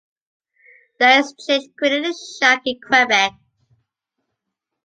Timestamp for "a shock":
2.09-2.63